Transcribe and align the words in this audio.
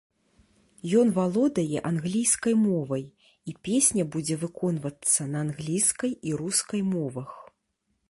Ён 1.01 1.11
валодае 1.17 1.77
англійскай 1.91 2.57
мовай, 2.63 3.05
і 3.51 3.55
песня 3.69 4.09
будзе 4.17 4.35
выконвацца 4.47 5.31
на 5.37 5.47
англійскай 5.49 6.11
і 6.31 6.39
рускай 6.45 6.81
мовах. 6.95 7.31